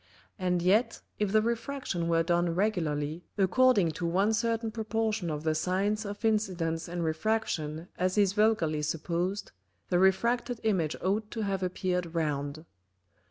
[0.39, 5.53] And yet if the Refraction were done regularly according to one certain Proportion of the
[5.53, 9.51] Sines of Incidence and Refraction as is vulgarly supposed,
[9.89, 12.65] the refracted Image ought to have appeared round.